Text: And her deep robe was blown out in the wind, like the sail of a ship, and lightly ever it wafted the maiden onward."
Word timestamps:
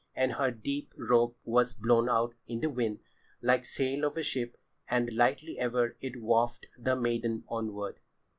And 0.15 0.31
her 0.33 0.49
deep 0.49 0.95
robe 0.97 1.35
was 1.45 1.75
blown 1.75 2.09
out 2.09 2.33
in 2.47 2.61
the 2.61 2.71
wind, 2.71 3.01
like 3.39 3.61
the 3.61 3.67
sail 3.67 4.03
of 4.03 4.17
a 4.17 4.23
ship, 4.23 4.57
and 4.89 5.13
lightly 5.13 5.59
ever 5.59 5.95
it 6.01 6.19
wafted 6.19 6.71
the 6.75 6.95
maiden 6.95 7.43
onward." 7.47 7.99